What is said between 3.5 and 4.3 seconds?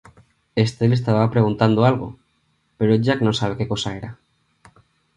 que cosa era.